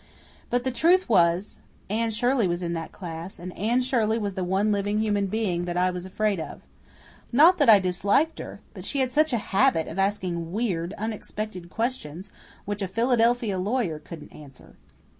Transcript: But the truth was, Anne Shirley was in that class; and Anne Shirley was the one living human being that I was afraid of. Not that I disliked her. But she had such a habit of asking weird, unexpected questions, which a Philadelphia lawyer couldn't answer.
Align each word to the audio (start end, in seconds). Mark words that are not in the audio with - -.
But 0.49 0.63
the 0.63 0.71
truth 0.71 1.07
was, 1.07 1.59
Anne 1.87 2.09
Shirley 2.09 2.47
was 2.47 2.63
in 2.63 2.73
that 2.73 2.91
class; 2.91 3.37
and 3.37 3.55
Anne 3.55 3.83
Shirley 3.83 4.17
was 4.17 4.33
the 4.33 4.43
one 4.43 4.71
living 4.71 4.97
human 4.97 5.27
being 5.27 5.65
that 5.65 5.77
I 5.77 5.91
was 5.91 6.07
afraid 6.07 6.39
of. 6.39 6.61
Not 7.31 7.59
that 7.59 7.69
I 7.69 7.77
disliked 7.77 8.39
her. 8.39 8.61
But 8.73 8.83
she 8.83 9.01
had 9.01 9.11
such 9.11 9.31
a 9.31 9.37
habit 9.53 9.87
of 9.87 9.99
asking 9.99 10.51
weird, 10.53 10.93
unexpected 10.97 11.69
questions, 11.69 12.31
which 12.65 12.81
a 12.81 12.87
Philadelphia 12.87 13.59
lawyer 13.59 13.99
couldn't 13.99 14.33
answer. 14.33 14.73